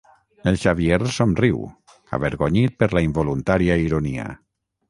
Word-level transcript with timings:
El 0.51 0.55
Xavier 0.63 0.97
somriu, 1.17 1.59
avergonyit 2.19 2.75
per 2.81 2.91
la 2.99 3.07
involuntària 3.11 3.77
ironia. 3.87 4.31